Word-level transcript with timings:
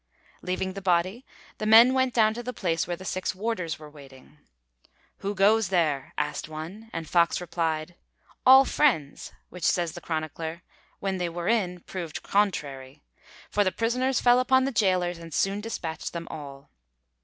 Leaving 0.41 0.73
the 0.73 0.81
body, 0.81 1.23
the 1.59 1.65
men 1.67 1.93
went 1.93 2.11
down 2.11 2.33
to 2.33 2.41
the 2.41 2.51
place 2.53 2.87
where 2.87 2.97
the 2.97 3.05
six 3.05 3.35
warders 3.35 3.77
were 3.77 3.87
waiting. 3.87 4.39
'Who 5.19 5.35
goes 5.35 5.67
there?' 5.69 6.11
asked 6.17 6.49
one, 6.49 6.89
and 6.91 7.07
Fox 7.07 7.39
replied: 7.39 7.93
'All 8.43 8.65
friends,' 8.65 9.31
which, 9.49 9.63
says 9.63 9.91
the 9.91 10.01
chronicler, 10.01 10.63
'when 11.01 11.19
they 11.19 11.29
were 11.29 11.47
in, 11.47 11.81
proved 11.81 12.23
contrary,' 12.23 13.03
for 13.51 13.63
the 13.63 13.71
prisoners 13.71 14.19
fell 14.19 14.39
upon 14.39 14.63
the 14.65 14.71
gaolers 14.71 15.19
and 15.19 15.35
soon 15.35 15.61
dispatched 15.61 16.13
them 16.13 16.27
all. 16.31 16.71